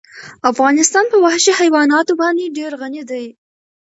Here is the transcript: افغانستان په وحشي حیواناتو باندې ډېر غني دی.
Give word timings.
افغانستان 0.51 1.05
په 1.11 1.17
وحشي 1.23 1.51
حیواناتو 1.59 2.13
باندې 2.21 2.53
ډېر 2.57 2.71
غني 2.81 3.01
دی. 3.09 3.25